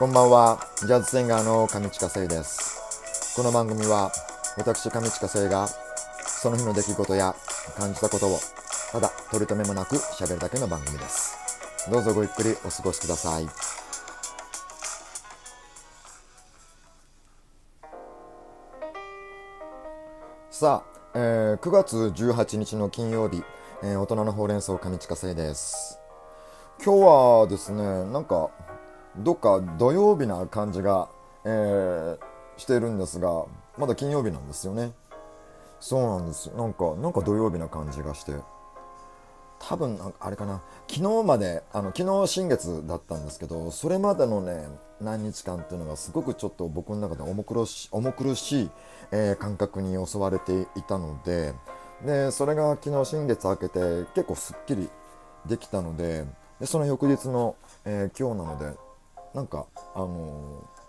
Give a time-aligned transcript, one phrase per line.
[0.00, 3.36] こんばんは、ジャズシンガーの上近聖です。
[3.36, 4.10] この番組は、
[4.56, 5.68] 私上近聖が、
[6.24, 7.34] その日の出来事や
[7.76, 8.38] 感じたことを、
[8.92, 11.36] ただ取り留めもなく喋るだけの番組です。
[11.90, 13.46] どうぞごゆっくりお過ごしください。
[20.50, 23.44] さあ、えー9月18日の金曜日、
[23.82, 26.00] えー大人のほうれん草上近聖です。
[26.82, 27.06] 今日
[27.42, 28.48] はですね、なんか、
[29.16, 31.08] どっか土曜日な感じが、
[31.44, 32.30] えー
[32.60, 33.46] してるんですが、
[33.78, 34.92] まだ金曜日なんですよね。
[35.80, 36.56] そうなんですよ。
[36.56, 38.34] なんか、なんか土曜日な感じがして。
[39.58, 40.60] 多分、あれかな。
[40.86, 44.68] 昨日まで、あの、昨日新月だったんですけど、それまでのね、
[45.00, 48.70] 何日間っていうのがすごくちょっと僕の中で重苦し重苦しい、
[49.12, 51.54] えー感覚に襲われていたので、
[52.04, 53.80] で、それが昨日新月明けて
[54.14, 54.90] 結構すっきり
[55.46, 56.26] できたので、
[56.58, 57.56] でその翌日の、
[57.86, 58.89] えー今日なので、
[59.34, 60.80] なんか、あのー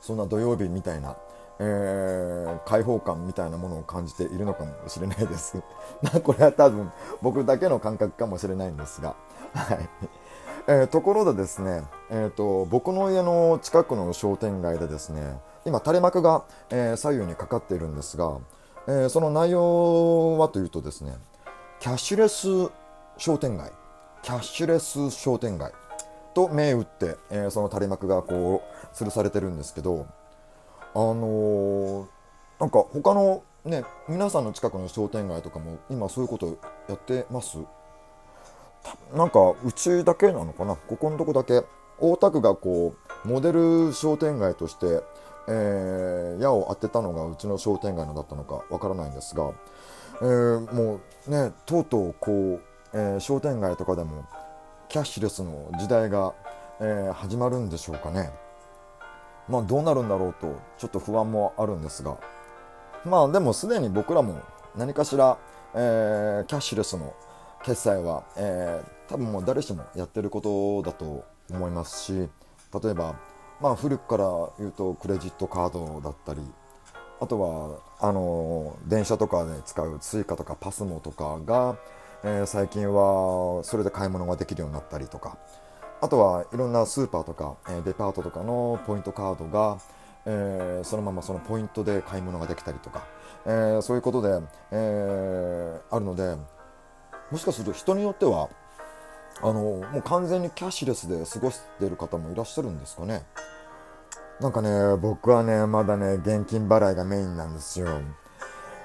[0.00, 1.16] そんな土曜日みたいな、
[1.58, 5.60] えー開放感みたいなものを感じているのかもしれないです。
[6.02, 9.16] まこれは多分僕だけの感覚かもしれないんですが。
[9.54, 9.88] はい。
[10.68, 18.38] えーところでですね、えーと、僕の家の近くの商店街でですね、今垂れ幕が、えー左右にかかっているんですが、
[18.86, 21.16] えーその内容はというとですね、
[21.80, 22.70] キャッシュレス
[23.16, 23.72] 商店街、
[24.22, 25.72] キャッシュレス商店街
[26.38, 30.06] と銘打って、えーその垂れ幕がこう吊るされてるんですけど、
[30.94, 32.06] あのー
[32.60, 37.58] なんか他のね皆さんの近くの商店街とかも今そういうことやってます？
[39.12, 40.76] なんかうちだけなのかな？
[40.76, 41.64] ここのとこだけ。
[41.98, 42.94] 大田区がこ
[43.24, 45.02] うモデル商店街として、
[45.48, 49.50] えー矢を当てたのがうちの商店街のだったのかわからないんですが、
[50.20, 52.60] えーもうねとうとうこう、
[52.94, 54.24] えー商店街とかでも
[54.88, 56.34] キャッシュレスの時代が、
[56.80, 58.30] えー始まるんでしょうかね。
[59.48, 62.18] まあどうなるんだろうとちょっと不安もあるんですが
[63.04, 64.42] まあでもすでに僕らも
[64.76, 65.38] 何かしら、
[65.74, 67.14] えーキャッシュレスの
[67.64, 73.18] 決済は、えー多分もう誰しもやってることだと思いますし例えば、
[73.58, 74.24] まあ、古くから
[74.58, 76.42] 言うとクレジットカードだったり
[77.18, 81.78] あとはあの電車とかで使う Suica とかパスモとかが、
[82.24, 85.38] えー最近はそれで買い物ができるようになったりとか。
[86.00, 89.78] あとはいろんなスーパーとか、えデパートとかのポイントカードが、
[90.26, 93.04] えーそのままそのポイントで買い物ができたりとか、
[93.44, 94.40] えーそういうことで、
[94.70, 96.36] えあるので
[97.32, 98.48] もしかすると人によっては
[99.42, 103.24] あのもう完全にキャッシュレスで過ごしてる方もいらっしゃるんですかね。
[104.40, 107.88] なんかね僕はねまだね現金払いがメインなんですよ。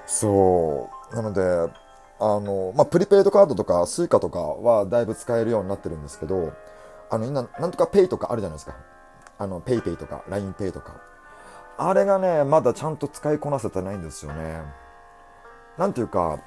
[0.07, 1.15] そう。
[1.15, 1.71] なので
[2.19, 6.53] あの、まあ、プリペイドカードとかスイカとかはだいぶ使えるようになってるんですけど
[7.09, 8.75] あの今なんとかペイとかあるじゃないですか。
[9.37, 11.01] あのペイペイとか LINEPay とか。
[11.77, 14.61] あれがねまだちゃんと使いこなせてないんですよね。
[15.77, 16.39] なんていうか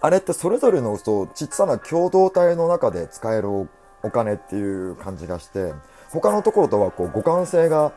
[0.00, 3.66] あれってそれぞれのそうちっさな共同体の中で使えるお
[4.02, 5.72] お金っていう感じがして
[6.10, 7.92] 他のところとはこう互換性が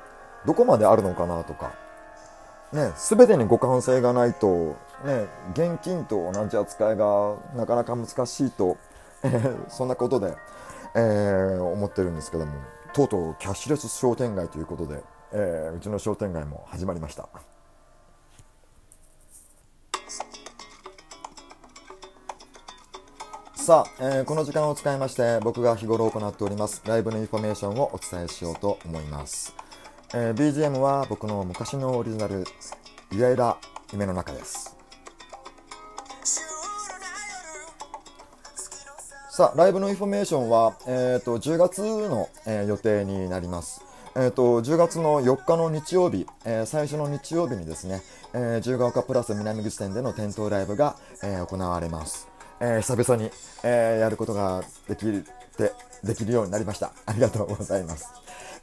[0.46, 1.74] どこまであるのかなとか
[2.74, 8.78] ね、全てに互換性がないと、ね、現金と同じ扱いがなかなか難しいと、
[9.68, 10.36] そんなことで、
[10.96, 12.54] えー思ってるんですけども
[12.94, 17.30] とうとうキャッシュレス商店街ということで、えーうちの商店街も始まりました。
[23.56, 29.54] さあ、えーこの時間を使いまして僕が日頃行っておりますライブのインフォメーションをお伝えしようと思います、
[30.14, 32.44] えー BGM は僕の昔のオリジナル
[33.12, 33.58] 「ゆらゆら
[33.94, 34.76] 夢の中」です。
[39.30, 43.82] さあライブのインフォメーションは、えー、と10月の、えー予定になります。
[44.16, 48.02] えー、と10月の4日の日曜日、えー最初の日曜日にですね、
[48.34, 52.28] えー自由が丘プラス南口店での店頭ライブが、えー行われます、
[52.60, 53.32] えー久々に、
[53.64, 55.06] えーやることができ
[55.58, 55.74] て
[56.04, 56.92] できるようになりました。
[57.06, 58.08] ありがとうございます。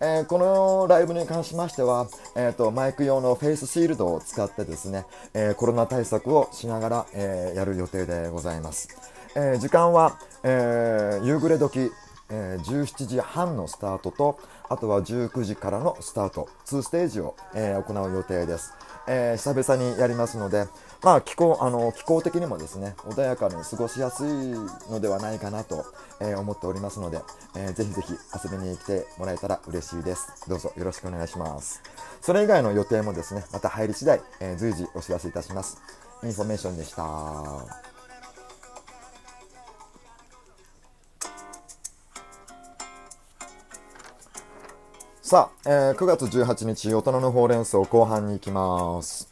[0.00, 8.88] えーこのライブに関しましては、えー、とマイク用のフェイスシールドを使ってですね、えーコロナ対策をしながら、えーやる予定でございます、
[9.34, 11.90] えー時間は、えー夕暮れ時、
[12.30, 16.48] えー17時半のスタートとあとは19時からのスタート。
[16.66, 18.74] 2ステージを、えー行う予定です、
[19.06, 20.66] えー久々にやりますので、
[21.02, 24.28] まあ、気候あの気候的にもですね穏やかに過ごしやすい
[24.90, 25.84] のではないかなと、
[26.20, 27.20] えー思っておりますので、
[27.56, 30.48] えーぜひぜひ遊びに来てもらえたら嬉しいです。
[30.48, 31.82] どうぞよろしくお願いします。
[32.20, 35.78] それ以外の予定もですねまた入り次第、えー随時お知らせいたします。
[36.22, 37.97] インフォメーションでした。
[45.28, 49.28] さあ、えー、9月18日、大人のほうれん草後半に行きます。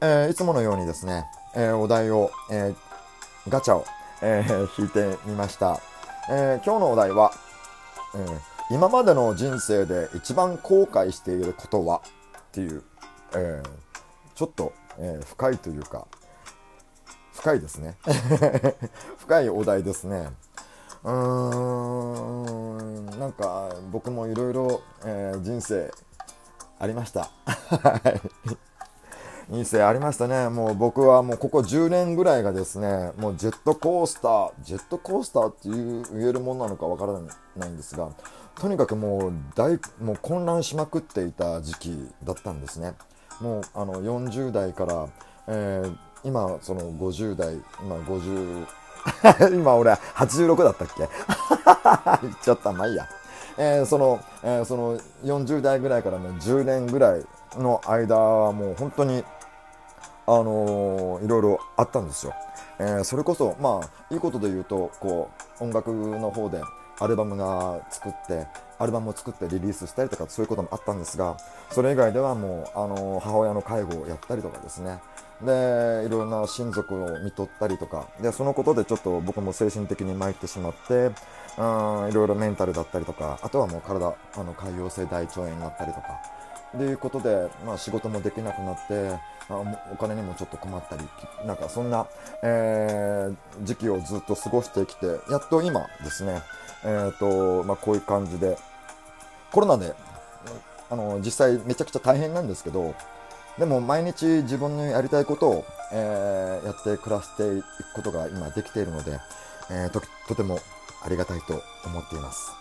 [0.00, 1.24] えー、いつものようにですね、
[1.54, 3.84] えー、お題を、えー、ガチャを、
[4.22, 5.78] えー、 引いてみました。
[6.28, 7.30] えー、今日のお題は、
[8.16, 12.02] えー、今までの人生で一番後悔していることは？
[12.36, 12.82] っていう、
[13.36, 13.68] えー、
[14.34, 16.08] ちょっと、えー、深いというか、
[17.34, 17.94] 深いですね。
[19.18, 20.30] 深いお題ですね。
[21.04, 21.12] うー
[23.16, 24.82] ん、なんか僕もいろいろ
[25.42, 25.90] 人生
[26.78, 27.30] ありました。
[29.50, 30.48] 人生ありましたね。
[30.48, 37.14] もう僕はもうここ10年ぐらいがですね、もうジェットコースター、ジェットコースターっていう言えるものなのかわから
[37.56, 38.10] ないんですが、
[38.54, 42.94] とにかくもう大、もう混乱しまくっていた時期だったんですね。
[43.40, 45.08] もうあの40代から、
[45.48, 48.66] えー、今その50代、今50、
[49.52, 51.08] 今俺86だったっけ？
[52.22, 52.72] 言っちゃった。
[52.72, 53.06] まあいいや。
[53.58, 57.24] えー、その、えー、その40代ぐらいからの10年ぐらい
[57.58, 59.24] の間はもう本当に、
[60.26, 62.32] あのー、いろいろあったんですよ。
[62.78, 65.28] えー、それこそ、まあ、いいことで言うと、こ
[65.60, 66.62] う、音楽の方で
[67.00, 68.46] アルバムが作って、
[68.78, 71.36] アルバムを作ってリリースしたりとかそういうこともあったんですが、
[71.70, 75.00] それ以外ではもう、あの、母親の介護をやったりとかですね、
[75.42, 78.08] でいろんな親族を見とったりとか。
[78.20, 81.10] でそのことでちょっと僕も精神的に参ってしまって
[81.58, 81.62] う
[82.06, 83.38] んいろいろメンタルだったりとか。
[83.42, 86.40] あとはもう体あの潰瘍性大腸炎になったりとか。
[86.76, 91.02] ということで、まあ、仕事もできなくなってあお金にもちょっと困ったり
[91.44, 92.06] なんかそんな、
[92.44, 96.42] えー、時期をずっと過ごしてきてやっと今ですね、
[96.84, 98.56] えーとまあ、こういう感じで
[99.50, 99.94] コロナで
[100.90, 102.94] あの実際めちゃくちゃ大変なんですけど
[103.60, 109.18] でも毎日自分のやりたいことを、えー、やって暮らしていくことが今できているので、
[109.70, 110.58] えー、ととても
[111.04, 112.52] ありがたいと思っています。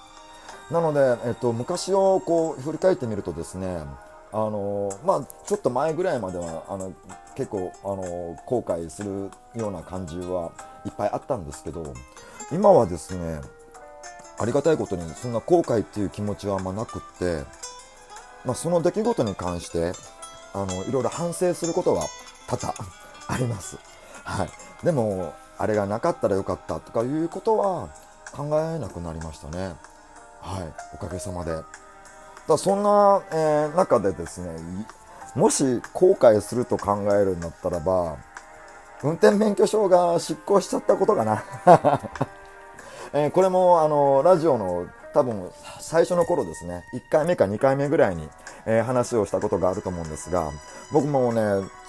[0.69, 3.81] なので、えっと、昔をこう振り返ってみるとですね、
[4.33, 6.93] あのまあ、ちょっと前ぐらいまではあの
[7.33, 10.51] 結構、あの後悔するような感じは
[10.85, 11.93] いっぱいあったんですけど
[12.51, 13.39] 今はですね
[14.37, 17.43] ありがたいことにそんな後悔っていう気持ちはあんまなくって、
[18.43, 19.93] まあ、その出来事に関して
[20.53, 22.05] あのいろいろ反省することは
[22.47, 22.73] 多々
[23.27, 23.77] あります。
[24.23, 24.49] はい、
[24.85, 27.89] でもあれがなかったらよかったとかいうことは
[28.31, 29.73] 考えなくなりましたね。
[30.41, 31.51] はい、おかげさまで。
[32.47, 34.55] だそんな、えー、中でですね、
[35.35, 38.17] もし後悔すると考えるんだったらば、
[39.03, 41.43] 運転免許証が失効しちゃったことかな。
[43.13, 48.27] えー、これもあのラジオの多分最初の頃ですね、1回目か2回目ぐらいに、
[48.65, 50.51] えー、話をしたことがあると思うんですが、
[50.91, 51.41] 僕もね、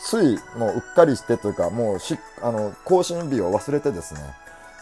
[0.02, 4.20] ついもううっかりしてというか、もうしあの更新日を忘れてですね、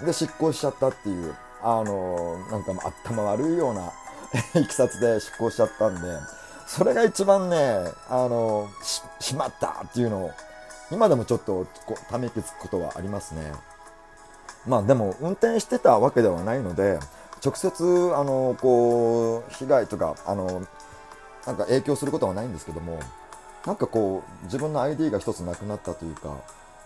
[0.05, 2.73] で執行しちゃったっていう、あのなんか
[3.05, 3.93] 頭悪いような
[4.61, 6.19] いきさつで執行しちゃったんで、
[6.67, 10.31] それが一番ね、あのし、しまったっていうのを、
[10.93, 13.53] 今でもちょっとこため息つくことはありますね。
[14.67, 16.99] まあでも運転してたわけではないので、
[17.45, 20.67] 直接あのこう被害とかあの
[21.47, 23.01] なんか影響することはないんですけども
[23.67, 26.37] なんかこう自分の ID が一つなくなったというか、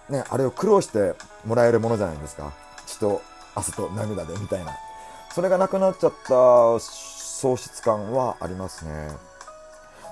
[0.09, 1.15] ね、あれを苦労して
[1.45, 2.53] もらえるものじゃないですか。
[2.87, 3.23] 血と
[3.55, 4.73] 汗と涙でみたいな。
[5.33, 6.35] それがなくなっちゃった
[6.79, 9.11] 喪失感はありますね。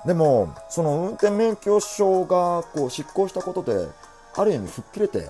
[0.05, 3.87] でもその運転免許証がこう執行したことで
[4.35, 5.27] ある意味吹っ切れて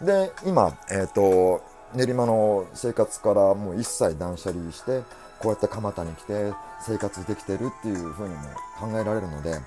[0.00, 1.62] で今えっ、ー、と
[1.94, 5.02] 練馬の生活からもう一切断捨離して
[5.38, 8.42] こうやって蒲田に来て生活できてるっていうふうにも
[8.78, 9.58] 考えられるので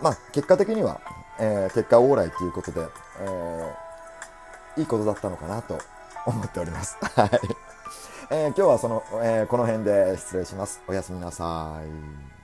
[0.00, 1.00] まあ結果的には、
[1.40, 2.80] えー、結果往来ということで、
[3.20, 5.78] えー、いいことだったのかなと
[6.26, 6.96] 思っております。
[7.16, 7.30] はい。
[8.30, 10.82] えー、今日はその、えー、この辺で失礼します。
[10.86, 11.80] おやすみなさ
[12.34, 12.37] い。